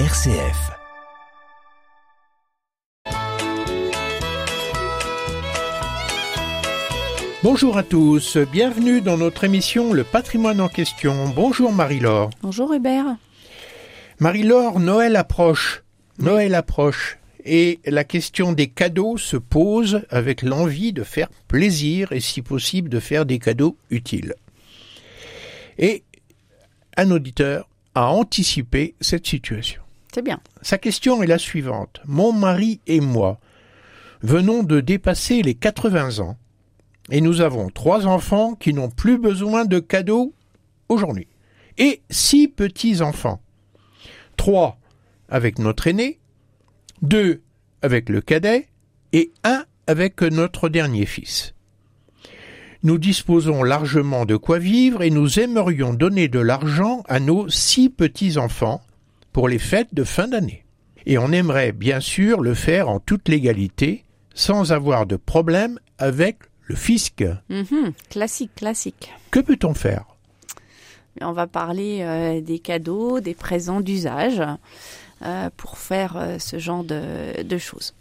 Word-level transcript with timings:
RCF. 0.00 0.72
Bonjour 7.44 7.78
à 7.78 7.84
tous, 7.84 8.36
bienvenue 8.38 9.00
dans 9.02 9.16
notre 9.16 9.44
émission 9.44 9.92
Le 9.92 10.02
patrimoine 10.02 10.60
en 10.60 10.66
question. 10.66 11.28
Bonjour 11.28 11.70
Marie-Laure. 11.70 12.30
Bonjour 12.42 12.74
Hubert. 12.74 13.04
Marie-Laure, 14.18 14.80
Noël 14.80 15.14
approche. 15.14 15.84
Noël 16.18 16.56
approche. 16.56 17.18
Et 17.44 17.78
la 17.84 18.02
question 18.02 18.52
des 18.52 18.66
cadeaux 18.66 19.16
se 19.16 19.36
pose 19.36 20.02
avec 20.10 20.42
l'envie 20.42 20.92
de 20.92 21.04
faire 21.04 21.28
plaisir 21.46 22.10
et 22.10 22.18
si 22.18 22.42
possible 22.42 22.88
de 22.88 22.98
faire 22.98 23.26
des 23.26 23.38
cadeaux 23.38 23.76
utiles. 23.90 24.34
Et 25.78 26.02
un 26.96 27.12
auditeur 27.12 27.68
a 27.94 28.08
anticipé 28.08 28.96
cette 29.00 29.28
situation. 29.28 29.83
Sa 30.62 30.78
question 30.78 31.22
est 31.22 31.26
la 31.26 31.38
suivante. 31.38 32.00
Mon 32.06 32.32
mari 32.32 32.80
et 32.86 33.00
moi 33.00 33.40
venons 34.22 34.62
de 34.62 34.80
dépasser 34.80 35.42
les 35.42 35.54
80 35.54 36.20
ans 36.20 36.36
et 37.10 37.20
nous 37.20 37.40
avons 37.40 37.68
trois 37.68 38.06
enfants 38.06 38.54
qui 38.54 38.72
n'ont 38.72 38.90
plus 38.90 39.18
besoin 39.18 39.64
de 39.64 39.78
cadeaux 39.78 40.34
aujourd'hui 40.88 41.28
et 41.78 42.02
six 42.10 42.48
petits-enfants. 42.48 43.40
Trois 44.36 44.78
avec 45.28 45.58
notre 45.58 45.86
aîné, 45.86 46.20
deux 47.02 47.42
avec 47.82 48.08
le 48.08 48.20
cadet 48.20 48.68
et 49.12 49.32
un 49.42 49.64
avec 49.86 50.22
notre 50.22 50.68
dernier 50.68 51.06
fils. 51.06 51.54
Nous 52.82 52.98
disposons 52.98 53.62
largement 53.62 54.26
de 54.26 54.36
quoi 54.36 54.58
vivre 54.58 55.02
et 55.02 55.10
nous 55.10 55.38
aimerions 55.38 55.94
donner 55.94 56.28
de 56.28 56.38
l'argent 56.38 57.02
à 57.08 57.20
nos 57.20 57.48
six 57.48 57.88
petits-enfants 57.90 58.82
pour 59.34 59.48
les 59.48 59.58
fêtes 59.58 59.92
de 59.92 60.04
fin 60.04 60.28
d'année. 60.28 60.64
Et 61.04 61.18
on 61.18 61.30
aimerait 61.32 61.72
bien 61.72 62.00
sûr 62.00 62.40
le 62.40 62.54
faire 62.54 62.88
en 62.88 63.00
toute 63.00 63.28
légalité, 63.28 64.04
sans 64.32 64.72
avoir 64.72 65.04
de 65.04 65.16
problème 65.16 65.78
avec 65.98 66.38
le 66.62 66.76
fisc. 66.76 67.22
Mhm, 67.50 67.92
classique, 68.08 68.54
classique. 68.54 69.12
Que 69.30 69.40
peut-on 69.40 69.74
faire? 69.74 70.06
On 71.20 71.32
va 71.32 71.46
parler 71.46 71.98
euh, 72.00 72.40
des 72.40 72.58
cadeaux, 72.58 73.20
des 73.20 73.34
présents 73.34 73.80
d'usage 73.80 74.40
euh, 75.22 75.50
pour 75.56 75.78
faire 75.78 76.16
euh, 76.16 76.38
ce 76.38 76.58
genre 76.58 76.84
de, 76.84 77.42
de 77.42 77.58
choses. 77.58 77.92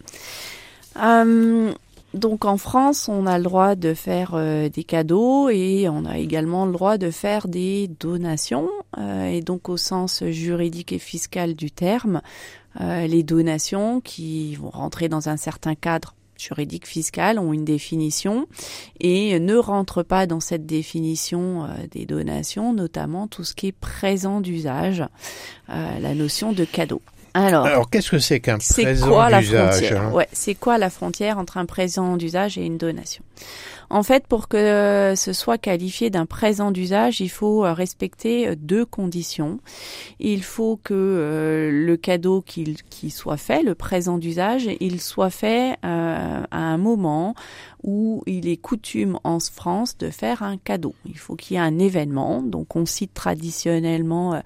Donc 2.14 2.46
en 2.46 2.58
France, 2.58 3.10
on 3.10 3.26
a 3.26 3.40
le 3.40 3.44
droit 3.44 3.76
de 3.76 3.96
faire 3.96 4.32
euh, 4.36 4.70
des 4.70 4.84
cadeaux 4.84 5.50
et 5.50 5.90
on 5.90 6.06
a 6.06 6.20
également 6.20 6.68
le 6.68 6.72
droit 6.72 7.00
de 7.00 7.10
faire 7.10 7.48
des 7.48 7.88
donations. 8.00 8.70
Euh, 9.00 9.26
et 9.26 9.42
donc 9.42 9.68
au 9.68 9.78
sens 9.78 10.24
juridique 10.26 10.94
et 10.94 11.00
fiscal 11.00 11.56
du 11.56 11.72
terme, 11.72 12.22
euh, 12.82 13.08
les 13.08 13.24
donations 13.24 14.00
qui 14.00 14.56
vont 14.56 14.70
rentrer 14.70 15.10
dans 15.10 15.28
un 15.28 15.38
certain 15.38 15.74
cadre 15.74 16.14
juridique 16.38 16.88
fiscal 16.88 17.40
ont 17.40 17.52
une 17.52 17.66
définition 17.66 18.48
et 19.00 19.40
ne 19.40 19.56
rentrent 19.56 20.04
pas 20.04 20.28
dans 20.28 20.40
cette 20.40 20.66
définition 20.66 21.68
des 21.92 22.06
donations, 22.06 22.74
notamment 22.74 23.28
tout 23.28 23.44
ce 23.44 23.54
qui 23.54 23.68
est 23.68 23.72
présent 23.72 24.42
d'usage, 24.42 25.06
la 25.70 26.16
notion 26.16 26.52
de 26.52 26.66
cadeau. 26.66 27.02
Alors, 27.34 27.66
Alors 27.66 27.90
qu'est-ce 27.90 28.12
que 28.12 28.20
c'est 28.20 28.40
qu'un 28.40 28.58
c'est 28.60 28.84
présent 28.84 29.10
quoi 29.10 29.30
la 29.30 29.40
d'usage 29.40 29.72
frontière 29.76 30.02
hein? 30.02 30.12
Ouais, 30.12 30.28
c'est 30.34 30.56
quoi 30.56 30.78
la 30.78 30.90
frontière 30.90 31.38
entre 31.38 31.58
un 31.58 31.66
présent 31.66 32.16
d'usage 32.16 32.58
et 32.58 32.66
une 32.66 32.78
donation? 32.78 33.24
En 33.94 34.02
fait, 34.02 34.26
pour 34.26 34.48
que 34.48 35.14
ce 35.16 35.34
soit 35.34 35.60
qualifié 35.60 36.10
d'un 36.10 36.26
présent 36.26 36.72
d'usage, 36.72 37.22
il 37.22 37.30
faut 37.30 37.64
euh, 37.64 37.74
respecter 37.74 38.48
euh, 38.48 38.56
deux 38.58 38.86
conditions. 38.86 39.60
Il 40.20 40.42
faut 40.44 40.80
que 40.84 40.96
euh, 40.96 41.70
le 41.72 41.96
cadeau 41.96 42.42
qui 42.42 43.12
soit 43.12 43.38
fait, 43.38 43.62
le 43.62 43.76
présent 43.76 44.18
d'usage, 44.18 44.68
il 44.80 45.00
soit 45.00 45.30
fait 45.30 45.74
euh, 45.86 46.44
à 46.50 46.58
un 46.58 46.78
moment 46.78 47.36
où 47.84 48.24
il 48.26 48.48
est 48.48 48.58
coutume 48.58 49.20
en 49.24 49.40
France 49.40 49.98
de 49.98 50.10
faire 50.10 50.42
un 50.42 50.58
cadeau. 50.58 50.96
Il 51.06 51.18
faut 51.18 51.36
qu'il 51.36 51.56
y 51.56 51.58
ait 51.58 51.64
un 51.64 51.80
événement. 51.80 52.42
Donc 52.42 52.76
on 52.76 52.86
cite 52.86 53.14
traditionnellement 53.14 54.36
euh, 54.36 54.40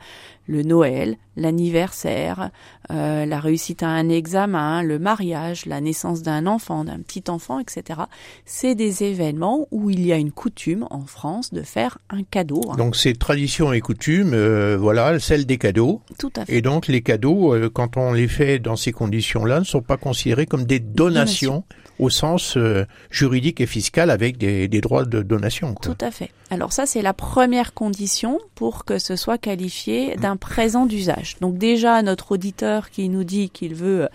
le 0.47 0.63
Noël, 0.63 1.17
l'anniversaire, 1.35 2.49
euh, 2.89 3.25
la 3.25 3.39
réussite 3.39 3.83
à 3.83 3.89
un 3.89 4.09
examen, 4.09 4.81
le 4.81 4.97
mariage, 4.97 5.66
la 5.66 5.81
naissance 5.81 6.23
d'un 6.23 6.47
enfant, 6.47 6.85
d'un 6.85 6.99
petit 6.99 7.23
enfant, 7.29 7.59
etc. 7.59 8.01
C'est 8.45 8.73
des 8.73 9.03
événements 9.03 9.36
où 9.71 9.89
il 9.89 10.05
y 10.05 10.11
a 10.11 10.17
une 10.17 10.31
coutume 10.31 10.85
en 10.89 11.05
France 11.05 11.53
de 11.53 11.61
faire 11.61 11.97
un 12.09 12.23
cadeau. 12.23 12.61
hein. 12.69 12.75
Donc 12.77 12.95
c'est 12.95 13.17
tradition 13.17 13.73
et 13.73 13.81
coutume, 13.81 14.33
euh, 14.33 14.77
voilà, 14.77 15.19
celle 15.19 15.45
des 15.45 15.57
cadeaux. 15.57 16.01
Tout 16.19 16.31
à 16.35 16.45
fait. 16.45 16.57
Et 16.57 16.61
donc 16.61 16.87
les 16.87 17.01
cadeaux, 17.01 17.53
euh, 17.53 17.69
quand 17.69 17.97
on 17.97 18.13
les 18.13 18.27
fait 18.27 18.59
dans 18.59 18.75
ces 18.75 18.91
conditions-là, 18.91 19.59
ne 19.59 19.65
sont 19.65 19.81
pas 19.81 19.97
considérés 19.97 20.45
comme 20.45 20.65
des 20.65 20.79
donations 20.79 21.63
au 21.99 22.09
sens 22.11 22.57
euh, 22.57 22.85
juridique 23.09 23.59
et 23.59 23.65
fiscal 23.65 24.11
avec 24.11 24.37
des, 24.37 24.67
des 24.67 24.81
droits 24.81 25.03
de 25.05 25.23
donation. 25.23 25.73
Quoi. 25.73 25.93
Tout 25.93 26.05
à 26.05 26.11
fait. 26.11 26.29
Alors 26.51 26.71
ça, 26.71 26.85
c'est 26.85 27.01
la 27.01 27.13
première 27.13 27.73
condition 27.73 28.39
pour 28.55 28.85
que 28.85 28.99
ce 28.99 29.15
soit 29.15 29.37
qualifié 29.39 30.15
d'un 30.15 30.37
présent 30.37 30.85
d'usage. 30.85 31.37
Donc 31.41 31.57
déjà, 31.57 32.01
notre 32.03 32.33
auditeur 32.33 32.91
qui 32.91 33.09
nous 33.09 33.23
dit 33.23 33.49
qu'il 33.49 33.73
veut 33.73 34.07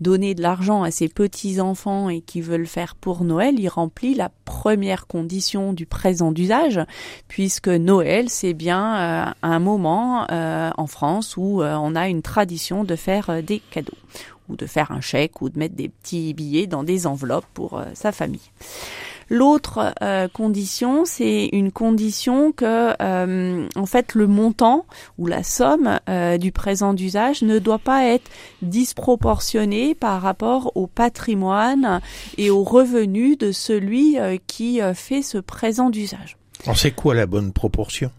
donner 0.00 0.34
de 0.34 0.42
l'argent 0.42 0.82
à 0.82 0.90
ses 0.90 1.08
petits-enfants 1.08 2.08
et 2.10 2.20
qui 2.20 2.40
veut 2.42 2.58
le 2.58 2.66
faire 2.66 2.94
pour 2.94 3.24
Noël, 3.24 3.54
il 3.58 3.68
remplit 3.68 4.14
la 4.14 4.30
première 4.44 4.69
condition 5.08 5.72
du 5.72 5.86
présent 5.86 6.32
d'usage, 6.32 6.80
puisque 7.28 7.68
Noël, 7.68 8.28
c'est 8.28 8.54
bien 8.54 8.96
euh, 8.96 9.32
un 9.42 9.58
moment 9.58 10.26
euh, 10.30 10.70
en 10.76 10.86
France 10.86 11.36
où 11.36 11.62
euh, 11.62 11.74
on 11.76 11.94
a 11.94 12.08
une 12.08 12.22
tradition 12.22 12.84
de 12.84 12.96
faire 12.96 13.42
des 13.42 13.60
cadeaux 13.70 13.98
ou 14.48 14.56
de 14.56 14.66
faire 14.66 14.90
un 14.90 15.00
chèque 15.00 15.42
ou 15.42 15.48
de 15.48 15.58
mettre 15.58 15.74
des 15.74 15.88
petits 15.88 16.34
billets 16.34 16.66
dans 16.66 16.82
des 16.82 17.06
enveloppes 17.06 17.46
pour 17.54 17.82
sa 17.94 18.10
famille. 18.10 18.50
L'autre 19.30 19.94
euh, 20.02 20.26
condition, 20.26 21.04
c'est 21.04 21.48
une 21.52 21.70
condition 21.70 22.50
que, 22.50 22.94
euh, 23.00 23.68
en 23.76 23.86
fait, 23.86 24.14
le 24.14 24.26
montant 24.26 24.86
ou 25.18 25.28
la 25.28 25.44
somme 25.44 26.00
euh, 26.08 26.36
du 26.36 26.50
présent 26.50 26.94
d'usage 26.94 27.42
ne 27.42 27.60
doit 27.60 27.78
pas 27.78 28.06
être 28.06 28.28
disproportionné 28.60 29.94
par 29.94 30.20
rapport 30.20 30.72
au 30.74 30.88
patrimoine 30.88 32.00
et 32.38 32.50
aux 32.50 32.64
revenus 32.64 33.38
de 33.38 33.52
celui 33.52 34.18
qui 34.48 34.80
fait 34.94 35.22
ce 35.22 35.38
présent 35.38 35.90
d'usage. 35.90 36.36
Alors 36.64 36.76
c'est 36.76 36.90
quoi 36.90 37.14
la 37.14 37.26
bonne 37.26 37.52
proportion? 37.52 38.10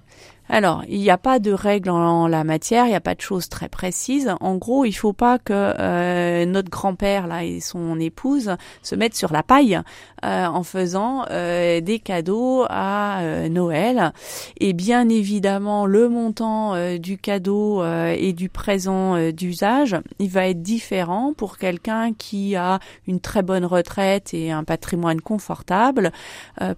Alors, 0.53 0.84
il 0.89 1.00
n'y 1.00 1.09
a 1.09 1.17
pas 1.17 1.39
de 1.39 1.53
règle 1.53 1.89
en 1.91 2.28
la 2.28 2.44
matière, 2.44 2.84
il 2.84 2.89
n'y 2.89 2.95
a 2.95 3.00
pas 3.00 3.16
de 3.16 3.22
choses 3.22 3.47
très 3.47 3.69
précises. 3.69 4.35
En 4.41 4.57
gros, 4.57 4.84
il 4.84 4.91
faut 4.91 5.13
pas 5.13 5.39
que 5.39 5.53
euh, 5.53 6.45
notre 6.45 6.69
grand-père 6.69 7.25
là 7.25 7.45
et 7.45 7.62
son 7.62 7.97
épouse 8.01 8.57
se 8.84 8.95
mettent 8.95 9.16
sur 9.16 9.31
la 9.31 9.44
paille 9.44 9.79
euh, 10.25 10.45
en 10.45 10.63
faisant 10.63 11.23
euh, 11.31 11.79
des 11.79 12.00
cadeaux 12.00 12.66
à 12.69 13.22
Noël. 13.50 14.11
Et 14.59 14.73
bien 14.73 15.07
évidemment, 15.07 15.85
le 15.85 16.09
montant 16.09 16.75
du 16.97 17.17
cadeau 17.17 17.81
et 17.85 18.34
du 18.34 18.50
présent 18.50 19.31
d'usage, 19.31 19.95
il 20.19 20.29
va 20.29 20.50
être 20.50 20.61
différent 20.61 21.31
pour 21.31 21.59
quelqu'un 21.59 22.11
qui 22.11 22.57
a 22.57 22.79
une 23.07 23.22
très 23.22 23.41
bonne 23.41 23.63
retraite 23.63 24.34
et 24.34 24.51
un 24.51 24.66
patrimoine 24.66 25.22
confortable 25.22 26.11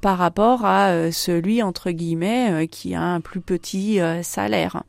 par 0.02 0.20
rapport 0.20 0.64
à 0.64 1.12
celui 1.12 1.64
entre 1.64 1.90
guillemets 1.90 2.68
qui 2.68 2.94
a 2.94 3.02
un 3.02 3.20
plus 3.20 3.42
petit 3.42 3.63
euh, 4.00 4.24
salaire. 4.24 4.84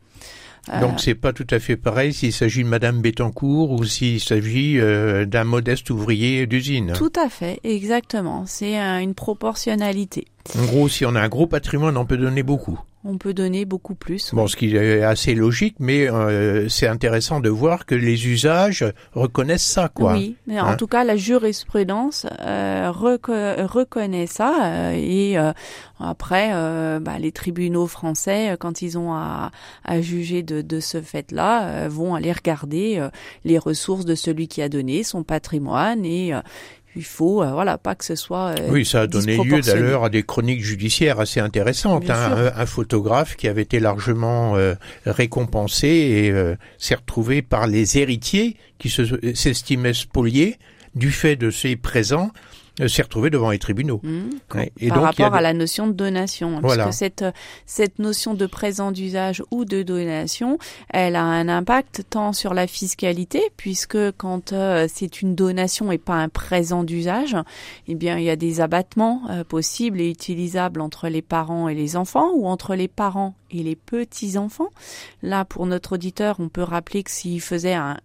Euh, 0.73 0.81
Donc 0.81 1.01
c'est 1.01 1.15
pas 1.15 1.33
tout 1.33 1.47
à 1.51 1.59
fait 1.59 1.77
pareil 1.77 2.12
s'il 2.15 2.33
s'agit 2.33 2.62
de 2.62 2.69
Madame 2.69 3.03
Bettencourt 3.03 3.71
ou 3.71 3.85
s'il 3.85 4.21
s'agit 4.21 4.79
euh, 4.79 5.27
d'un 5.27 5.45
modeste 5.45 5.91
ouvrier 5.91 6.47
d'usine. 6.47 6.93
tout 6.95 7.12
à 7.17 7.29
fait, 7.29 7.61
exactement. 7.65 8.45
C'est 8.47 8.81
euh, 8.81 9.01
une 9.01 9.15
proportionnalité. 9.15 10.27
En 10.59 10.65
gros, 10.65 10.89
si 10.89 11.05
on 11.05 11.15
a 11.15 11.21
un 11.21 11.29
gros 11.29 11.47
patrimoine, 11.47 11.97
on 11.97 12.07
peut 12.07 12.17
donner 12.17 12.43
beaucoup. 12.43 12.81
On 13.07 13.19
peut 13.19 13.35
donner 13.35 13.67
beaucoup 13.67 13.95
plus. 13.95 14.33
Bon, 14.35 14.47
ce 14.47 14.57
qui 14.57 14.75
est 14.75 15.03
assez 15.03 15.35
logique, 15.35 15.77
mais 15.79 16.11
euh, 16.11 16.71
c'est 16.71 16.87
intéressant 16.87 17.41
de 17.41 17.51
voir 17.51 17.85
que 17.85 17.95
les 17.95 18.27
usages 18.29 18.83
reconnaissent 19.12 19.62
ça, 19.67 19.91
quoi. 19.93 20.15
Oui, 20.15 20.37
mais 20.47 20.59
en 20.59 20.69
Hein? 20.69 20.77
tout 20.77 20.87
cas, 20.87 21.05
la 21.05 21.15
jurisprudence 21.17 22.27
euh, 22.41 22.91
reco- 22.91 23.67
reconnaît 23.67 24.27
ça 24.27 24.55
euh, 24.65 24.93
et 24.97 25.37
euh, 25.39 25.53
après, 26.01 26.53
euh, 26.55 26.99
bah, 26.99 27.19
les 27.19 27.31
tribunaux 27.31 27.87
français, 27.87 28.53
euh, 28.53 28.56
quand 28.56 28.81
ils 28.81 28.97
ont 28.97 29.12
à, 29.12 29.50
à 29.85 30.00
juger 30.00 30.43
de, 30.43 30.62
de 30.62 30.81
ce 30.81 31.03
fait-là, 31.03 31.89
vont 31.89 32.15
aller 32.15 32.33
regarder 32.33 32.97
euh, 32.99 33.11
les 33.45 33.59
ressources 33.59 34.07
de 34.07 34.15
celui 34.15 34.49
qui 34.49 34.62
a 34.62 34.71
donné, 34.71 35.03
son 35.03 35.25
patrimoine 35.25 36.07
et 36.07 36.33
euh, 36.33 36.41
il 36.96 37.05
faut, 37.05 37.43
euh, 37.43 37.50
voilà, 37.52 37.76
pas 37.79 37.94
que 37.94 38.05
ce 38.05 38.14
soit. 38.14 38.55
euh, 38.58 38.69
Oui, 38.70 38.85
ça 38.85 39.02
a 39.02 39.06
donné 39.06 39.37
lieu 39.44 39.61
d'ailleurs 39.81 40.05
à 40.05 40.11
des 40.11 40.23
chroniques 40.23 40.62
judiciaires 40.62 41.19
assez 41.20 41.41
intéressantes. 41.41 42.08
Hein. 42.11 42.50
Un, 42.56 42.61
un 42.61 42.67
photographe 42.67 43.37
qui 43.37 43.49
avait 43.49 43.62
été 43.62 43.81
largement 43.81 44.56
euh, 44.56 44.75
récompensé 45.06 45.88
et 45.88 46.55
s'est 46.79 46.94
retrouvé 46.94 47.43
par 47.43 47.67
les 47.67 47.99
héritiers 47.99 48.56
qui 48.79 48.88
se- 48.91 49.35
s'estimaient 49.35 49.94
spoliés 49.94 50.56
du 50.94 51.11
fait 51.11 51.37
de 51.37 51.50
ses 51.50 51.76
présents 51.76 52.31
s'est 52.88 53.03
retrouvé 53.03 53.31
devant 53.31 53.50
les 53.50 53.59
tribunaux. 53.59 54.00
Mmh. 54.03 54.23
Ouais. 54.55 54.73
Et 54.81 54.88
par 54.88 54.97
donc, 54.99 55.05
a 55.05 55.06
rapport 55.09 55.35
à 55.35 55.41
la 55.41 55.53
notion 55.53 55.87
de 55.87 55.93
donation. 55.93 56.56
hein, 56.56 56.61
Voilà. 56.62 56.85
Parce 56.85 56.97
que 56.97 56.99
cette, 56.99 57.25
cette 57.67 57.99
notion 57.99 58.35
de 58.35 58.47
présent 58.47 58.93
d'usage 58.93 59.43
ou 59.50 59.65
de 59.65 59.82
donation, 59.82 60.59
elle 60.91 61.17
a 61.17 61.23
un 61.23 61.49
impact 61.49 62.03
tant 62.11 62.32
sur 62.32 62.55
la 62.55 62.67
fiscalité, 62.67 63.41
puisque 63.56 64.12
quand 64.12 64.53
euh, 64.53 64.87
c'est 64.93 65.23
une 65.23 65.35
donation 65.35 65.93
et 65.93 65.99
pas 65.99 66.15
un 66.15 66.29
présent 66.29 66.85
d'usage, 66.85 67.37
eh 67.88 67.94
bien, 67.94 68.19
il 68.19 68.25
y 68.25 68.31
a 68.31 68.37
des 68.37 68.61
abattements 68.61 69.23
euh, 69.31 69.44
possibles 69.44 70.00
et 70.00 70.11
utilisables 70.11 70.81
entre 70.81 71.09
les 71.09 71.23
parents 71.23 71.69
et 71.69 71.75
les 71.75 71.97
enfants 71.97 72.31
ou 72.35 72.47
entre 72.49 72.75
les 72.75 72.88
parents 72.88 73.35
et 73.55 73.62
les 73.62 73.77
petits-enfants. 73.77 74.71
Là, 75.23 75.45
pour 75.45 75.67
notre 75.67 75.95
auditeur, 75.95 76.37
on 76.39 76.49
peut 76.49 76.62
rappeler 76.62 77.03
que 77.03 77.11
s'il 77.11 77.41
faisait 77.41 77.75
un, 77.75 77.97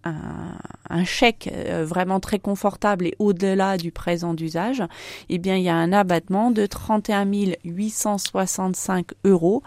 chèque 1.05 1.49
euh, 1.53 1.85
vraiment 1.85 2.19
très 2.19 2.39
confortable 2.39 3.07
et 3.07 3.15
au-delà 3.19 3.77
du 3.77 3.91
présent 3.91 4.33
d'usage, 4.33 4.83
eh 5.29 5.37
bien, 5.37 5.55
il 5.55 5.63
y 5.63 5.69
a 5.69 5.75
un 5.75 5.93
abattement 5.93 6.51
de 6.51 6.65
31 6.65 7.25
865 7.63 9.07
euros 9.23 9.63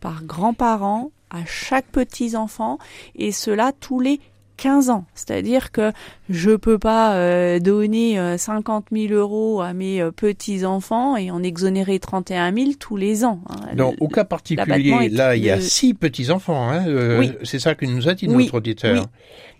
par 0.00 0.24
grand-parent 0.24 1.10
à 1.30 1.44
chaque 1.44 1.86
petit-enfant, 1.86 2.78
et 3.14 3.32
cela 3.32 3.72
tous 3.72 4.00
les 4.00 4.20
15 4.58 4.90
ans. 4.90 5.04
C'est-à-dire 5.14 5.72
que 5.72 5.92
je 6.28 6.50
peux 6.50 6.78
pas 6.78 7.14
euh, 7.14 7.58
donner 7.60 8.18
euh, 8.18 8.36
50 8.36 8.86
000 8.92 9.14
euros 9.14 9.62
à 9.62 9.72
mes 9.72 10.02
euh, 10.02 10.10
petits-enfants 10.10 11.16
et 11.16 11.30
en 11.30 11.42
exonérer 11.42 11.98
31 11.98 12.52
000 12.54 12.70
tous 12.78 12.96
les 12.98 13.24
ans. 13.24 13.40
hein. 13.48 13.74
Donc, 13.74 13.94
au 14.00 14.08
cas 14.08 14.24
particulier, 14.24 15.08
là, 15.08 15.34
il 15.36 15.44
y 15.44 15.50
a 15.50 15.60
six 15.60 15.94
petits-enfants. 15.94 16.68
Hein, 16.68 16.86
euh, 16.88 17.18
Oui. 17.20 17.32
C'est 17.44 17.58
ça 17.60 17.74
que 17.74 17.86
nous 17.86 18.08
a 18.08 18.14
dit 18.14 18.26
Oui, 18.28 18.44
notre 18.44 18.56
auditeur. 18.58 18.94
oui. 19.00 19.06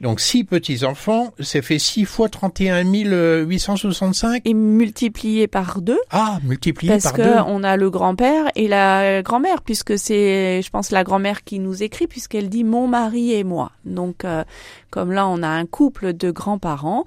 Donc, 0.01 0.21
six 0.21 0.45
petits-enfants, 0.45 1.33
c'est 1.41 1.63
fait 1.63 1.79
6 1.81 2.05
fois 2.05 2.29
31 2.29 2.85
865 2.85 4.43
Et 4.45 4.55
multiplié 4.55 5.47
par 5.47 5.81
deux, 5.81 5.99
Ah, 6.11 6.39
multiplié 6.45 6.93
parce 6.93 7.05
par 7.05 7.15
deux. 7.15 7.35
on 7.47 7.65
a 7.65 7.77
le 7.77 7.91
grand-père 7.91 8.45
et 8.55 8.69
la 8.69 9.23
grand-mère, 9.23 9.63
puisque 9.63 9.99
c'est, 9.99 10.63
je 10.63 10.71
pense, 10.71 10.91
la 10.91 11.05
grand-mère 11.05 11.43
qui 11.45 11.59
nous 11.59 11.83
écrit, 11.83 12.07
puisqu'elle 12.07 12.49
dit 12.49 12.65
mon 12.65 12.87
mari 12.87 13.33
et 13.33 13.45
moi. 13.45 13.73
Donc, 13.85 14.25
euh, 14.25 14.45
comme 14.91 15.13
là, 15.13 15.27
on 15.29 15.43
a 15.43 15.49
un 15.49 15.67
couple 15.67 16.13
de 16.13 16.31
grands-parents. 16.31 17.05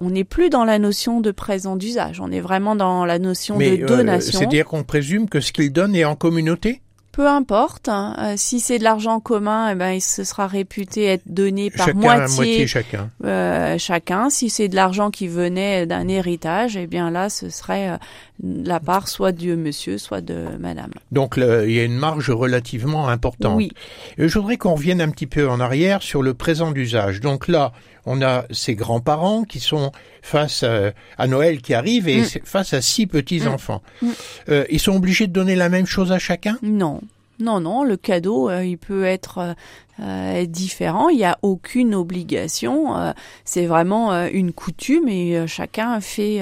On 0.00 0.10
n'est 0.10 0.24
plus 0.24 0.48
dans 0.48 0.64
la 0.64 0.78
notion 0.78 1.20
de 1.20 1.32
présent 1.32 1.74
d'usage, 1.74 2.20
on 2.20 2.30
est 2.30 2.40
vraiment 2.40 2.76
dans 2.76 3.04
la 3.04 3.18
notion 3.18 3.56
Mais 3.56 3.76
de 3.76 3.82
euh, 3.82 3.86
donation. 3.86 4.38
c'est-à-dire 4.38 4.66
qu'on 4.66 4.84
présume 4.84 5.28
que 5.28 5.40
ce 5.40 5.52
qu'il 5.52 5.72
donne 5.72 5.96
est 5.96 6.04
en 6.04 6.14
communauté? 6.14 6.82
Peu 7.18 7.26
importe, 7.26 7.88
hein, 7.88 8.14
euh, 8.20 8.34
si 8.36 8.60
c'est 8.60 8.78
de 8.78 8.84
l'argent 8.84 9.18
commun, 9.18 9.70
eh 9.72 9.74
ben, 9.74 9.90
il 9.90 10.00
se 10.00 10.22
sera 10.22 10.46
réputé 10.46 11.06
être 11.06 11.24
donné 11.26 11.68
par 11.68 11.86
Chacun 11.86 11.98
moitié, 11.98 12.36
moitié 12.36 12.66
chacun. 12.68 13.10
euh, 13.24 13.76
chacun. 13.76 14.30
Si 14.30 14.50
c'est 14.50 14.68
de 14.68 14.76
l'argent 14.76 15.10
qui 15.10 15.26
venait 15.26 15.84
d'un 15.84 16.06
héritage, 16.06 16.76
eh 16.76 16.86
bien 16.86 17.10
là, 17.10 17.28
ce 17.28 17.50
serait 17.50 17.90
euh, 17.90 17.96
la 18.44 18.78
part 18.78 19.08
soit 19.08 19.32
de 19.32 19.56
monsieur, 19.56 19.98
soit 19.98 20.20
de 20.20 20.46
madame. 20.60 20.92
Donc 21.10 21.36
le- 21.36 21.68
il 21.68 21.74
y 21.74 21.80
a 21.80 21.84
une 21.84 21.96
marge 21.98 22.30
relativement 22.30 23.08
importante. 23.08 23.56
Oui, 23.56 23.72
Et 24.16 24.28
je 24.28 24.38
voudrais 24.38 24.56
qu'on 24.56 24.74
revienne 24.76 25.00
un 25.00 25.08
petit 25.10 25.26
peu 25.26 25.48
en 25.48 25.58
arrière 25.58 26.02
sur 26.02 26.22
le 26.22 26.34
présent 26.34 26.70
d'usage. 26.70 27.20
Donc 27.20 27.48
là, 27.48 27.72
on 28.06 28.22
a 28.22 28.44
ces 28.52 28.76
grands-parents 28.76 29.42
qui 29.42 29.58
sont 29.58 29.90
face 30.22 30.62
à, 30.62 30.92
à 31.18 31.26
Noël 31.26 31.60
qui 31.62 31.74
arrive 31.74 32.08
et 32.08 32.20
Mm. 32.22 32.26
face 32.44 32.72
à 32.74 32.80
six 32.80 33.08
petits-enfants. 33.08 33.82
Mm. 34.02 34.08
Euh, 34.50 34.64
ils 34.70 34.78
sont 34.80 34.94
obligés 34.94 35.26
de 35.26 35.32
donner 35.32 35.56
la 35.56 35.68
même 35.68 35.86
chose 35.86 36.12
à 36.12 36.18
chacun? 36.20 36.58
Non. 36.62 37.00
Non, 37.40 37.60
non, 37.60 37.84
le 37.84 37.96
cadeau, 37.96 38.50
euh, 38.50 38.64
il 38.64 38.78
peut 38.78 39.04
être 39.04 39.54
euh, 40.00 40.44
différent. 40.46 41.08
Il 41.08 41.16
n'y 41.18 41.24
a 41.24 41.38
aucune 41.42 41.94
obligation. 41.94 42.96
euh, 42.96 43.12
c'est 43.44 43.66
vraiment 43.66 44.12
euh, 44.12 44.28
une 44.32 44.52
coutume 44.52 45.08
et 45.08 45.36
euh, 45.36 45.46
chacun 45.46 46.00
fait 46.00 46.38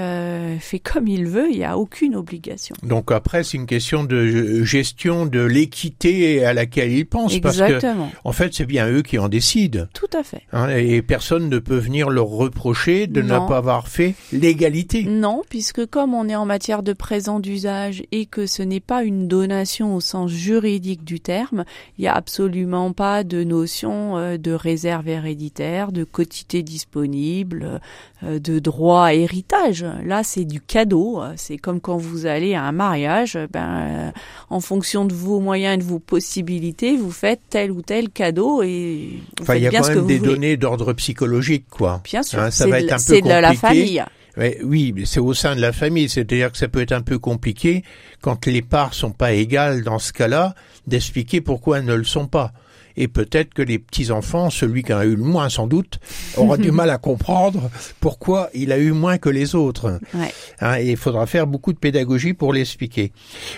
fait 0.60 0.78
comme 0.92 1.08
il 1.08 1.26
veut. 1.26 1.48
Il 1.50 1.58
n'y 1.58 1.64
a 1.64 1.78
aucune 1.78 2.16
obligation. 2.16 2.74
Donc 2.82 3.10
après, 3.12 3.44
c'est 3.44 3.56
une 3.56 3.66
question 3.66 4.04
de 4.04 4.62
gestion 4.64 5.26
de 5.26 5.40
l'équité 5.40 6.44
à 6.44 6.52
laquelle 6.54 6.92
ils 6.92 7.06
pensent. 7.06 7.38
Parce 7.40 7.58
que, 7.58 7.64
Exactement. 7.64 8.10
en 8.24 8.32
fait, 8.32 8.54
c'est 8.54 8.66
bien 8.66 8.88
eux 8.90 9.02
qui 9.02 9.18
en 9.18 9.28
décident. 9.28 9.86
Tout 9.94 10.06
à 10.12 10.22
fait. 10.22 10.42
hein, 10.52 10.68
et 10.70 11.02
personne 11.02 11.48
ne 11.48 11.58
peut 11.58 11.76
venir 11.76 12.10
leur 12.10 12.26
reprocher 12.28 13.06
de 13.06 13.22
ne 13.22 13.28
pas 13.48 13.56
avoir 13.58 13.88
fait 13.88 14.14
l'égalité. 14.32 15.04
Non, 15.04 15.42
puisque 15.48 15.86
comme 15.86 16.14
on 16.14 16.28
est 16.28 16.34
en 16.36 16.46
matière 16.46 16.82
de 16.82 16.92
présent 16.92 17.40
d'usage 17.40 18.02
et 18.12 18.26
que 18.26 18.46
ce 18.46 18.62
n'est 18.62 18.80
pas 18.80 19.02
une 19.02 19.28
donation 19.28 19.94
au 19.94 20.00
sens 20.00 20.30
juridique 20.30 21.04
du 21.04 21.20
terme, 21.20 21.64
il 21.98 22.02
n'y 22.02 22.08
a 22.08 22.14
absolument 22.14 22.92
pas 22.92 23.24
de 23.24 23.44
notion 23.46 24.16
euh, 24.18 24.36
de 24.36 24.52
réserve 24.52 25.08
héréditaire, 25.08 25.92
de 25.92 26.04
quotité 26.04 26.62
disponible, 26.62 27.80
euh, 28.24 28.38
de 28.38 28.58
droit 28.58 29.04
à 29.06 29.14
héritage. 29.14 29.84
Là, 30.04 30.22
c'est 30.22 30.44
du 30.44 30.60
cadeau. 30.60 31.22
C'est 31.36 31.56
comme 31.58 31.80
quand 31.80 31.96
vous 31.96 32.26
allez 32.26 32.54
à 32.54 32.62
un 32.64 32.72
mariage, 32.72 33.38
ben, 33.52 33.78
euh, 33.78 34.10
en 34.50 34.60
fonction 34.60 35.04
de 35.04 35.14
vos 35.14 35.40
moyens 35.40 35.74
et 35.74 35.78
de 35.78 35.84
vos 35.84 35.98
possibilités, 35.98 36.96
vous 36.96 37.10
faites 37.10 37.40
tel 37.50 37.70
ou 37.70 37.82
tel 37.82 38.10
cadeau 38.10 38.62
et 38.62 39.22
vous 39.38 39.42
Enfin, 39.42 39.54
il 39.56 39.62
y 39.62 39.66
a 39.66 39.72
quand 39.72 39.88
même 39.88 40.06
des 40.06 40.18
voulez. 40.18 40.18
données 40.18 40.56
d'ordre 40.56 40.92
psychologique, 40.94 41.66
quoi. 41.70 42.00
Bien 42.04 42.22
sûr, 42.22 42.38
Hein, 42.38 42.50
ça 42.50 42.64
c'est 42.64 42.70
va 42.70 42.80
de, 42.80 42.86
être 42.86 42.92
un 42.92 42.96
peu 42.96 43.02
c'est 43.02 43.22
de 43.22 43.28
la 43.28 43.54
compliqué. 43.54 43.56
famille. 43.56 44.04
Ouais, 44.36 44.58
oui, 44.62 44.92
mais 44.94 45.06
c'est 45.06 45.20
au 45.20 45.32
sein 45.32 45.56
de 45.56 45.60
la 45.62 45.72
famille, 45.72 46.10
c'est-à-dire 46.10 46.52
que 46.52 46.58
ça 46.58 46.68
peut 46.68 46.82
être 46.82 46.92
un 46.92 47.00
peu 47.00 47.18
compliqué 47.18 47.82
quand 48.20 48.44
les 48.46 48.60
parts 48.60 48.92
sont 48.92 49.12
pas 49.12 49.32
égales 49.32 49.82
dans 49.82 49.98
ce 49.98 50.12
cas-là, 50.12 50.54
d'expliquer 50.86 51.40
pourquoi 51.40 51.78
elles 51.78 51.86
ne 51.86 51.94
le 51.94 52.04
sont 52.04 52.26
pas. 52.26 52.52
Et 52.96 53.08
peut-être 53.08 53.54
que 53.54 53.62
les 53.62 53.78
petits-enfants, 53.78 54.50
celui 54.50 54.82
qui 54.82 54.92
en 54.92 54.98
a 54.98 55.04
eu 55.04 55.16
le 55.16 55.22
moins 55.22 55.48
sans 55.48 55.66
doute, 55.66 55.98
aura 56.36 56.56
du 56.56 56.70
mal 56.72 56.90
à 56.90 56.98
comprendre 56.98 57.70
pourquoi 58.00 58.50
il 58.54 58.72
a 58.72 58.78
eu 58.78 58.92
moins 58.92 59.18
que 59.18 59.28
les 59.28 59.54
autres. 59.54 59.98
Ouais. 60.14 60.32
Hein, 60.60 60.78
et 60.78 60.90
il 60.92 60.96
faudra 60.96 61.26
faire 61.26 61.46
beaucoup 61.46 61.72
de 61.72 61.78
pédagogie 61.78 62.34
pour 62.34 62.52
l'expliquer. 62.52 63.12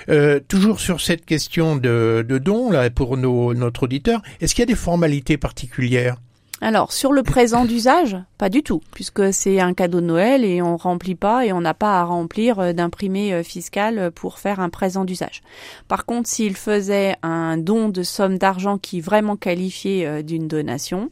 Euh, 0.08 0.40
toujours 0.46 0.80
sur 0.80 1.00
cette 1.00 1.24
question 1.24 1.76
de, 1.76 2.24
de 2.26 2.38
dons, 2.38 2.70
là, 2.70 2.90
pour 2.90 3.16
nos, 3.16 3.54
notre 3.54 3.84
auditeur, 3.84 4.22
est-ce 4.40 4.54
qu'il 4.54 4.62
y 4.62 4.64
a 4.64 4.66
des 4.66 4.74
formalités 4.74 5.36
particulières? 5.36 6.16
Alors, 6.60 6.92
sur 6.92 7.12
le 7.12 7.22
présent 7.22 7.64
d'usage, 7.64 8.16
pas 8.36 8.48
du 8.48 8.62
tout, 8.62 8.80
puisque 8.92 9.32
c'est 9.32 9.60
un 9.60 9.74
cadeau 9.74 10.00
de 10.00 10.06
Noël 10.06 10.44
et 10.44 10.60
on 10.60 10.76
remplit 10.76 11.14
pas 11.14 11.46
et 11.46 11.52
on 11.52 11.60
n'a 11.60 11.74
pas 11.74 12.00
à 12.00 12.04
remplir 12.04 12.58
euh, 12.58 12.72
d'imprimé 12.72 13.32
euh, 13.32 13.42
fiscal 13.42 14.10
pour 14.10 14.38
faire 14.38 14.58
un 14.58 14.68
présent 14.68 15.04
d'usage. 15.04 15.42
Par 15.86 16.04
contre, 16.04 16.28
s'il 16.28 16.56
faisait 16.56 17.14
un 17.22 17.56
don 17.58 17.88
de 17.88 18.02
somme 18.02 18.38
d'argent 18.38 18.78
qui 18.78 19.00
vraiment 19.00 19.36
qualifiait 19.36 20.06
euh, 20.06 20.22
d'une 20.22 20.48
donation, 20.48 21.10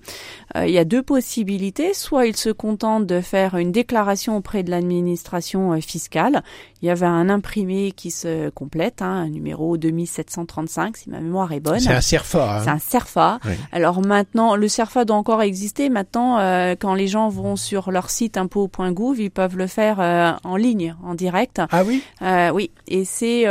euh, 0.57 0.67
il 0.67 0.73
y 0.73 0.79
a 0.79 0.85
deux 0.85 1.03
possibilités. 1.03 1.95
Soit 1.95 2.27
il 2.27 2.37
se 2.37 2.51
contente 2.51 3.07
de 3.07 3.21
faire 3.21 3.57
une 3.57 3.73
déclaration 3.73 4.37
auprès 4.37 4.63
de 4.63 4.71
l'administration 4.71 5.73
euh, 5.73 5.81
fiscale. 5.81 6.43
Il 6.83 6.87
y 6.87 6.91
avait 6.91 7.07
un 7.07 7.29
imprimé 7.29 7.93
qui 7.93 8.11
se 8.11 8.51
complète, 8.51 9.03
hein, 9.03 9.11
un 9.11 9.29
numéro 9.29 9.77
2735, 9.77 10.97
si 10.97 11.11
ma 11.11 11.21
mémoire 11.21 11.53
est 11.53 11.61
bonne. 11.61 11.81
C'est 11.81 11.93
un 11.93 12.01
CERFA. 12.01 12.61
C'est 12.63 12.71
Hein 12.71 12.75
un 12.75 12.79
CERFA. 12.79 13.39
Oui. 13.45 13.53
Alors 13.73 14.01
maintenant, 14.01 14.57
le 14.57 14.69
CERFA 14.69 15.05
doit 15.05 15.17
encore 15.17 15.36
exister. 15.43 15.89
Maintenant, 15.89 16.39
euh, 16.39 16.75
quand 16.79 16.95
les 16.95 17.07
gens 17.09 17.29
vont 17.29 17.57
sur 17.57 17.91
leur 17.91 18.11
site 18.11 18.37
impôt.gouv, 18.37 19.21
ils 19.21 19.31
peuvent 19.31 19.57
le 19.57 19.67
faire 19.67 20.01
euh, 20.01 20.33
en 20.45 20.57
ligne, 20.57 20.95
en 21.05 21.15
direct. 21.15 21.61
Ah 21.71 21.85
oui? 21.85 22.03
Euh, 22.23 22.51
oui, 22.51 22.71
et 22.89 23.05
c'est 23.05 23.43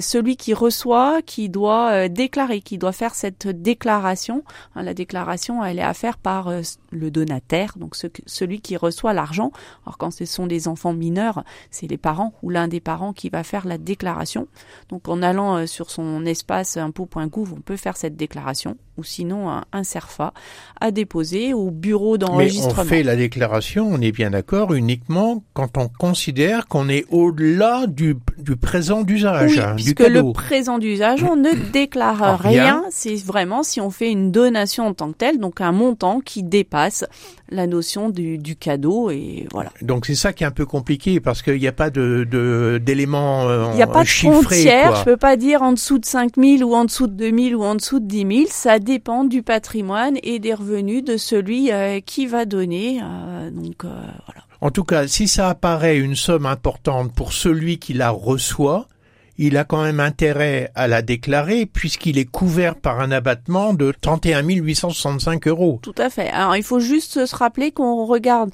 celui 0.00 0.36
qui 0.36 0.54
reçoit 0.54 1.20
qui 1.22 1.48
doit 1.48 2.08
déclarer, 2.08 2.60
qui 2.60 2.78
doit 2.78 2.92
faire 2.92 3.14
cette 3.14 3.48
déclaration. 3.48 4.42
Hein, 4.74 4.82
la 4.82 4.94
déclaration, 4.94 5.64
elle 5.64 5.78
est 5.78 5.82
à 5.82 5.94
faire 5.94 6.18
par 6.18 6.50
le 6.90 7.10
donataire, 7.10 7.74
donc 7.76 7.96
ce- 7.96 8.06
celui 8.26 8.60
qui 8.60 8.76
reçoit 8.76 9.12
l'argent. 9.12 9.50
Alors 9.84 9.98
quand 9.98 10.10
ce 10.10 10.24
sont 10.24 10.46
des 10.46 10.68
enfants 10.68 10.92
mineurs, 10.92 11.44
c'est 11.70 11.86
les 11.88 11.98
parents 11.98 12.32
ou 12.42 12.50
l'un 12.50 12.68
des 12.68 12.80
parents 12.80 13.12
qui 13.12 13.28
va 13.28 13.42
faire 13.42 13.66
la 13.66 13.78
déclaration. 13.78 14.46
Donc 14.88 15.08
en 15.08 15.22
allant 15.22 15.66
sur 15.66 15.90
son 15.90 16.24
espace 16.24 16.76
impôt.gouv, 16.76 17.52
on 17.56 17.60
peut 17.60 17.76
faire 17.76 17.96
cette 17.96 18.16
déclaration, 18.16 18.76
ou 18.98 19.04
sinon 19.04 19.48
un, 19.50 19.64
un 19.72 19.84
CERFA 19.84 20.32
à 20.80 20.90
déposer 20.90 21.54
au 21.54 21.70
bureau 21.70 22.16
Mais 22.18 22.24
on 22.24 22.28
d'enregistrement. 22.28 22.84
fait 22.84 23.02
la 23.02 23.16
déclaration, 23.16 23.88
on 23.90 24.00
est 24.00 24.12
bien 24.12 24.30
d'accord, 24.30 24.74
uniquement 24.74 25.42
quand 25.54 25.76
on 25.78 25.88
considère 25.88 26.66
qu'on 26.66 26.88
est 26.88 27.04
au-delà 27.10 27.86
du, 27.86 28.16
du 28.38 28.56
présent 28.56 29.02
d'usage, 29.02 29.52
Oui, 29.52 29.60
hein, 29.60 29.72
puisque 29.76 30.00
le 30.00 30.32
présent 30.32 30.78
d'usage, 30.78 31.22
on 31.22 31.36
ne 31.36 31.52
déclare 31.72 32.38
rien. 32.38 32.62
rien. 32.64 32.82
C'est 32.90 33.16
vraiment 33.16 33.62
si 33.62 33.80
on 33.80 33.90
fait 33.90 34.10
une 34.10 34.30
donation 34.32 34.86
en 34.86 34.94
tant 34.94 35.12
que 35.12 35.16
telle, 35.18 35.38
donc 35.38 35.60
un 35.60 35.72
montant 35.72 36.20
qui 36.20 36.42
dépasse 36.42 37.04
la 37.50 37.66
notion 37.68 38.10
du, 38.10 38.38
du 38.38 38.56
cadeau 38.56 39.10
et 39.10 39.46
voilà. 39.52 39.70
Donc 39.80 40.06
c'est 40.06 40.16
ça 40.16 40.32
qui 40.32 40.42
est 40.42 40.46
un 40.46 40.50
peu 40.50 40.66
compliqué 40.66 41.20
parce 41.20 41.42
qu'il 41.42 41.58
n'y 41.60 41.68
a 41.68 41.72
pas 41.72 41.90
de 41.90 42.26
de- 42.28 42.80
d'éléments 42.84 43.46
euh, 43.48 43.66
Il 43.72 43.76
n'y 43.76 43.82
a 43.82 43.86
pas 43.86 44.02
de 44.02 44.08
frontière. 44.08 44.96
Je 44.96 45.04
peux 45.04 45.16
pas 45.16 45.36
dire 45.36 45.62
en 45.62 45.72
dessous 45.72 45.98
de 45.98 46.04
5000 46.04 46.64
ou 46.64 46.74
en 46.74 46.84
dessous 46.84 47.06
de 47.06 47.12
2000 47.14 47.54
ou 47.54 47.62
en 47.62 47.74
dessous 47.76 48.00
de 48.00 48.06
10 48.06 48.18
000. 48.18 48.32
Ça 48.50 48.78
dépend 48.86 49.24
du 49.24 49.42
patrimoine 49.42 50.16
et 50.22 50.38
des 50.38 50.54
revenus 50.54 51.04
de 51.04 51.18
celui 51.18 51.70
euh, 51.70 52.00
qui 52.00 52.26
va 52.26 52.46
donner. 52.46 53.00
euh, 53.02 53.50
donc 53.50 53.84
euh, 53.84 53.88
voilà. 54.26 54.40
En 54.62 54.70
tout 54.70 54.84
cas, 54.84 55.06
si 55.06 55.28
ça 55.28 55.50
apparaît 55.50 55.98
une 55.98 56.16
somme 56.16 56.46
importante 56.46 57.12
pour 57.12 57.34
celui 57.34 57.78
qui 57.78 57.92
la 57.92 58.08
reçoit, 58.08 58.88
il 59.36 59.58
a 59.58 59.64
quand 59.64 59.82
même 59.82 60.00
intérêt 60.00 60.70
à 60.74 60.88
la 60.88 61.02
déclarer 61.02 61.66
puisqu'il 61.66 62.16
est 62.16 62.24
couvert 62.24 62.76
par 62.76 63.00
un 63.00 63.10
abattement 63.10 63.74
de 63.74 63.92
31 64.00 64.42
865 64.44 65.46
euros. 65.48 65.80
Tout 65.82 65.94
à 65.98 66.08
fait. 66.08 66.30
Alors 66.30 66.56
il 66.56 66.62
faut 66.62 66.80
juste 66.80 67.26
se 67.26 67.36
rappeler 67.36 67.72
qu'on 67.72 68.06
regarde 68.06 68.50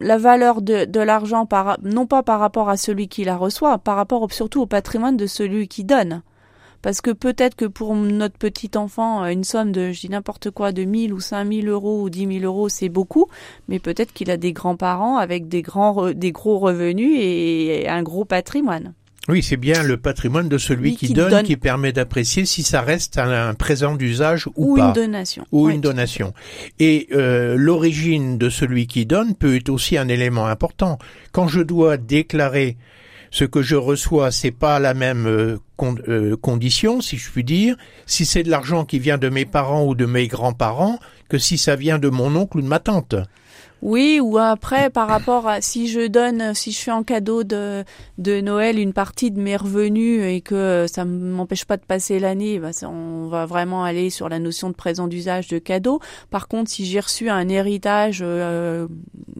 la 0.00 0.18
valeur 0.18 0.62
de, 0.62 0.84
de 0.84 1.00
l'argent, 1.00 1.48
non 1.82 2.06
pas 2.06 2.22
par 2.22 2.40
rapport 2.40 2.68
à 2.68 2.76
celui 2.76 3.08
qui 3.08 3.24
la 3.24 3.36
reçoit, 3.36 3.78
par 3.78 3.96
rapport 3.96 4.26
surtout 4.32 4.62
au 4.62 4.66
patrimoine 4.66 5.16
de 5.16 5.26
celui 5.26 5.68
qui 5.68 5.84
donne. 5.84 6.22
Parce 6.86 7.00
que 7.00 7.10
peut-être 7.10 7.56
que 7.56 7.64
pour 7.64 7.96
notre 7.96 8.38
petit 8.38 8.70
enfant, 8.76 9.24
une 9.24 9.42
somme 9.42 9.72
de, 9.72 9.90
je 9.90 10.02
dis 10.02 10.08
n'importe 10.08 10.52
quoi, 10.52 10.70
de 10.70 10.84
1000 10.84 11.12
ou 11.12 11.18
5000 11.18 11.68
euros 11.68 12.00
ou 12.00 12.10
10 12.10 12.38
000 12.38 12.44
euros, 12.44 12.68
c'est 12.68 12.88
beaucoup, 12.88 13.26
mais 13.66 13.80
peut-être 13.80 14.12
qu'il 14.12 14.30
a 14.30 14.36
des 14.36 14.52
grands-parents 14.52 15.16
avec 15.16 15.48
des, 15.48 15.62
grands, 15.62 16.12
des 16.12 16.30
gros 16.30 16.60
revenus 16.60 17.18
et 17.20 17.88
un 17.88 18.04
gros 18.04 18.24
patrimoine. 18.24 18.94
Oui, 19.28 19.42
c'est 19.42 19.56
bien 19.56 19.82
le 19.82 19.96
patrimoine 19.96 20.48
de 20.48 20.58
celui 20.58 20.94
qui, 20.94 21.12
donne, 21.12 21.42
qui 21.42 21.56
permet 21.56 21.92
d'apprécier 21.92 22.46
si 22.46 22.62
ça 22.62 22.82
reste 22.82 23.18
un, 23.18 23.52
présent 23.54 23.96
d'usage 23.96 24.46
ou, 24.46 24.52
ou, 24.54 24.76
pas. 24.76 24.86
Une 24.86 24.92
donation. 24.92 25.44
Ou 25.50 25.68
une 25.68 25.80
donation. 25.80 26.34
Et 26.78 27.08
euh, 27.10 27.56
l'origine 27.58 28.38
de 28.38 28.48
celui 28.48 28.86
qui 28.86 29.06
donne 29.06 29.34
peut 29.34 29.56
être 29.56 29.70
aussi 29.70 29.98
un 29.98 30.06
élément 30.06 30.46
important. 30.46 31.00
Quand 31.32 31.48
je 31.48 31.62
dois 31.62 31.96
déclarer 31.96 32.76
ce 33.36 33.44
que 33.44 33.60
je 33.60 33.76
reçois, 33.76 34.30
c'est 34.30 34.50
pas 34.50 34.78
la 34.78 34.94
même 34.94 35.26
euh, 35.26 35.58
euh, 36.08 36.36
condition, 36.38 37.02
si 37.02 37.18
je 37.18 37.30
puis 37.30 37.44
dire, 37.44 37.76
si 38.06 38.24
c'est 38.24 38.42
de 38.42 38.48
l'argent 38.48 38.86
qui 38.86 38.98
vient 38.98 39.18
de 39.18 39.28
mes 39.28 39.44
parents 39.44 39.84
ou 39.84 39.94
de 39.94 40.06
mes 40.06 40.26
grands-parents, 40.26 40.98
que 41.28 41.36
si 41.36 41.58
ça 41.58 41.76
vient 41.76 41.98
de 41.98 42.08
mon 42.08 42.34
oncle 42.34 42.56
ou 42.56 42.62
de 42.62 42.66
ma 42.66 42.78
tante. 42.78 43.14
Oui, 43.86 44.18
ou 44.20 44.36
après, 44.36 44.90
par 44.90 45.06
rapport 45.06 45.46
à 45.46 45.60
si 45.60 45.86
je 45.86 46.08
donne, 46.08 46.54
si 46.54 46.72
je 46.72 46.78
fais 46.80 46.90
en 46.90 47.04
cadeau 47.04 47.44
de, 47.44 47.84
de 48.18 48.40
Noël 48.40 48.80
une 48.80 48.92
partie 48.92 49.30
de 49.30 49.40
mes 49.40 49.54
revenus 49.54 50.24
et 50.24 50.40
que 50.40 50.86
ça 50.92 51.04
ne 51.04 51.30
m'empêche 51.30 51.64
pas 51.64 51.76
de 51.76 51.84
passer 51.84 52.18
l'année, 52.18 52.58
bah, 52.58 52.70
on 52.82 53.28
va 53.28 53.46
vraiment 53.46 53.84
aller 53.84 54.10
sur 54.10 54.28
la 54.28 54.40
notion 54.40 54.70
de 54.70 54.74
présent 54.74 55.06
d'usage 55.06 55.46
de 55.46 55.60
cadeau. 55.60 56.00
Par 56.32 56.48
contre, 56.48 56.68
si 56.68 56.84
j'ai 56.84 56.98
reçu 56.98 57.30
un 57.30 57.48
héritage 57.48 58.22
euh, 58.22 58.88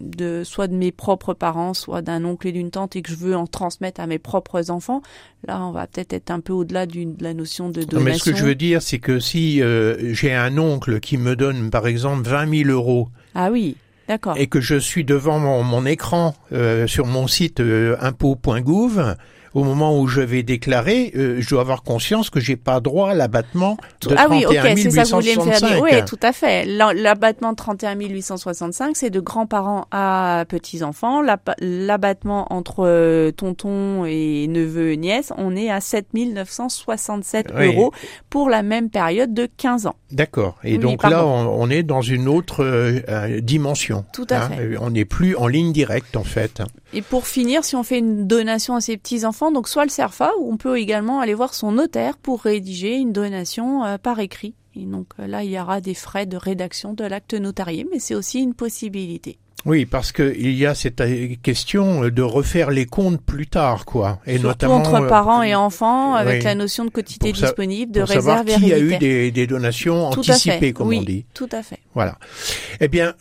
de 0.00 0.45
soit 0.45 0.69
de 0.69 0.76
mes 0.76 0.93
propres 0.93 1.35
parents, 1.35 1.75
soit 1.75 2.00
d'un 2.00 2.25
oncle 2.25 2.47
et 2.47 2.53
d'une 2.53 2.71
tante 2.71 2.95
et 2.95 3.03
que 3.03 3.11
je 3.11 3.17
veux 3.17 3.35
en 3.35 3.49
transmettre 3.49 4.00
à 4.00 4.07
mes 4.07 4.21
propres 4.21 4.71
enfants, 4.71 5.03
là, 5.45 5.61
on 5.61 5.73
va 5.73 5.88
peut-être 5.88 6.12
être 6.12 6.31
un 6.31 6.38
peu 6.38 6.53
au-delà 6.53 6.87
de 6.87 7.17
la 7.19 7.35
notion 7.35 7.69
de 7.69 7.83
donation. 7.83 8.00
mais 8.00 8.17
ce 8.17 8.31
que 8.31 8.37
je 8.37 8.45
veux 8.45 8.55
dire, 8.55 8.81
c'est 8.81 9.00
que 9.00 9.19
si 9.19 9.61
euh, 9.61 10.15
j'ai 10.15 10.33
un 10.33 10.57
oncle 10.57 11.00
qui 11.00 11.19
me 11.19 11.35
donne, 11.35 11.71
par 11.71 11.88
exemple, 11.88 12.29
20 12.29 12.62
000 12.65 12.71
euros. 12.71 13.09
Ah 13.35 13.50
oui 13.50 13.75
et 14.37 14.47
que 14.47 14.61
je 14.61 14.77
suis 14.77 15.05
devant 15.05 15.39
mon, 15.39 15.87
écran 15.87 16.35
euh, 16.53 16.87
sur 16.87 17.07
mon 17.07 17.27
site 17.27 17.61
euh, 17.61 17.97
impôt.gouv, 18.01 19.17
au 19.57 19.65
moment 19.65 19.99
où 19.99 20.07
je 20.07 20.21
vais 20.21 20.43
déclarer, 20.43 21.13
euh, 21.17 21.41
je 21.41 21.49
dois 21.49 21.63
avoir 21.63 21.83
conscience 21.83 22.29
que 22.29 22.41
j'ai 22.41 22.57
pas 22.57 22.81
droit 22.81 23.13
à 23.13 23.15
l'abattement 23.15 23.79
de 24.03 24.15
ah 24.15 24.27
31 24.27 24.29
oui, 24.29 24.45
ok, 24.45 24.79
c'est 24.79 24.91
ça 24.91 25.03
que 25.05 25.09
vous 25.09 25.15
voulez 25.15 25.37
me 25.37 25.51
faire 25.51 25.69
dire. 25.69 25.81
Oui, 25.81 26.05
tout 26.07 26.19
à 26.21 26.35
fait. 26.35 26.67
L'abattement 26.67 27.53
de 27.53 27.57
31 27.57 27.95
865, 27.99 28.95
c'est 28.99 29.09
de 29.09 29.19
grands-parents 29.19 29.87
à 29.93 30.45
petits-enfants. 30.47 31.23
L'abattement 31.59 32.53
entre 32.53 32.87
euh, 32.87 33.31
tonton 33.31 34.05
et 34.05 34.47
neveu 34.47 34.93
nièce, 34.93 35.33
on 35.39 35.57
est 35.57 35.71
à 35.71 35.81
7 35.81 36.09
967 36.13 37.51
euros 37.53 37.93
pour 38.29 38.51
la 38.51 38.63
même 38.63 38.91
période 38.91 39.33
de 39.33 39.49
15 39.57 39.87
ans. 39.87 39.97
D'accord. 40.13 40.59
Et 40.65 40.77
donc 40.77 41.03
là, 41.03 41.27
on, 41.27 41.71
est 41.71 41.83
dans 41.83 42.03
une 42.03 42.29
autre 42.29 42.63
euh, 42.63 43.41
dimension. 43.41 44.05
Tout 44.13 44.27
à 44.29 44.45
hein. 44.45 44.51
fait. 44.51 44.77
On 44.79 44.91
n'est 44.91 45.07
plus 45.07 45.35
en 45.35 45.47
ligne 45.47 45.73
directe, 45.73 46.15
en 46.19 46.25
fait. 46.25 46.61
Et 46.93 47.02
pour 47.02 47.26
finir, 47.26 47.64
si 47.64 47.75
on 47.75 47.83
fait 47.83 47.99
une 47.99 48.26
donation 48.26 48.76
à 48.76 48.81
ses 48.81 48.97
petits-enfants, 48.97 49.50
donc 49.50 49.69
soit 49.69 49.85
le 49.85 49.90
CERFA, 49.90 50.33
ou 50.38 50.52
on 50.52 50.57
peut 50.57 50.78
également 50.78 51.21
aller 51.21 51.35
voir 51.35 51.52
son 51.52 51.73
notaire 51.73 52.16
pour 52.16 52.43
rédiger 52.43 52.97
une 52.97 53.12
donation 53.12 53.85
euh, 53.85 53.99
par 53.99 54.21
écrit. 54.21 54.55
Et 54.76 54.85
donc 54.85 55.09
euh, 55.19 55.26
là, 55.26 55.43
il 55.43 55.50
y 55.50 55.61
aura 55.61 55.81
des 55.81 55.95
frais 55.95 56.26
de 56.26 56.37
rédaction 56.37 56.95
de 56.95 57.05
l'acte 57.05 57.35
notarié, 57.35 57.87
mais 57.90 57.99
c'est 57.99 58.14
aussi 58.14 58.40
une 58.40 58.55
possibilité. 58.55 59.38
Oui, 59.65 59.85
parce 59.85 60.13
qu'il 60.13 60.57
y 60.57 60.65
a 60.65 60.75
cette 60.77 61.01
euh, 61.01 61.35
question 61.43 62.09
de 62.09 62.23
refaire 62.23 62.71
les 62.71 62.87
comptes 62.87 63.21
plus 63.21 63.49
tard, 63.49 63.85
quoi. 63.85 64.21
Et 64.27 64.39
notamment 64.39 64.77
entre 64.77 65.09
parents 65.09 65.43
et 65.43 65.55
enfants, 65.57 66.15
avec 66.15 66.45
la 66.45 66.55
notion 66.55 66.85
de 66.85 66.91
quantité 66.91 67.33
disponible, 67.33 67.91
de 67.91 68.03
réserve 68.03 68.47
savoir 68.47 68.61
qui 68.61 68.73
a 68.73 68.79
eu 68.79 68.97
des, 68.99 69.33
des 69.33 69.47
donations 69.47 70.07
anticipées, 70.07 70.73
comme 70.73 70.93
on 70.93 71.03
dit. 71.03 71.25
Tout 71.35 71.49
à 71.51 71.63
fait. 71.63 71.81
Voilà. 71.95 72.19
Eh 72.81 72.89
bien, 72.89 73.15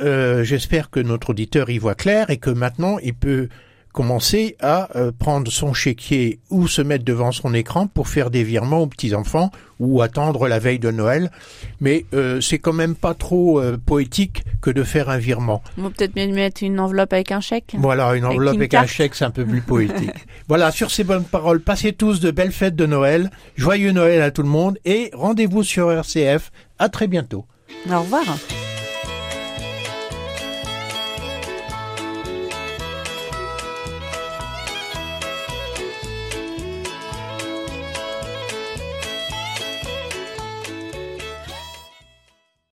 j'espère 0.43 0.89
que 0.89 0.99
notre 0.99 1.31
auditeur 1.31 1.69
y 1.69 1.79
voit 1.79 1.95
clair 1.95 2.29
et 2.29 2.37
que 2.37 2.51
maintenant 2.51 2.97
il 3.01 3.13
peut 3.13 3.49
commencer 3.95 4.57
à 4.59 4.89
euh, 4.97 5.13
prendre 5.17 5.49
son 5.49 5.73
chéquier 5.73 6.39
ou 6.49 6.67
se 6.67 6.81
mettre 6.81 7.05
devant 7.05 7.31
son 7.31 7.53
écran 7.53 7.87
pour 7.87 8.09
faire 8.09 8.29
des 8.29 8.43
virements 8.43 8.81
aux 8.81 8.87
petits-enfants 8.87 9.51
ou 9.79 10.01
attendre 10.01 10.49
la 10.49 10.59
veille 10.59 10.79
de 10.79 10.91
Noël. 10.91 11.31
Mais 11.79 12.05
euh, 12.13 12.41
c'est 12.41 12.59
quand 12.59 12.73
même 12.73 12.95
pas 12.95 13.13
trop 13.13 13.61
euh, 13.61 13.77
poétique 13.83 14.43
que 14.61 14.69
de 14.69 14.83
faire 14.83 15.09
un 15.09 15.17
virement. 15.17 15.63
On 15.77 15.83
va 15.83 15.89
peut-être 15.91 16.15
mieux 16.17 16.27
mettre 16.27 16.61
une 16.61 16.79
enveloppe 16.81 17.13
avec 17.13 17.31
un 17.31 17.39
chèque. 17.39 17.73
Voilà, 17.77 18.13
une 18.15 18.25
enveloppe 18.25 18.55
avec, 18.55 18.73
un 18.73 18.85
chèque, 18.85 19.15
c'est 19.15 19.25
un 19.25 19.31
peu 19.31 19.45
plus 19.45 19.61
poétique. 19.73 20.27
voilà, 20.49 20.71
sur 20.71 20.91
ces 20.91 21.05
bonnes 21.05 21.23
paroles, 21.23 21.61
passez 21.61 21.93
tous 21.93 22.19
de 22.19 22.31
belles 22.31 22.51
fêtes 22.51 22.75
de 22.75 22.85
Noël. 22.85 23.31
Joyeux 23.55 23.93
Noël 23.93 24.21
à 24.21 24.31
tout 24.31 24.43
le 24.43 24.49
monde 24.49 24.77
et 24.83 25.09
rendez-vous 25.13 25.63
sur 25.63 25.89
RCF. 25.89 26.51
À 26.79 26.89
très 26.89 27.07
bientôt. 27.07 27.45
Au 27.89 28.01
revoir. 28.01 28.25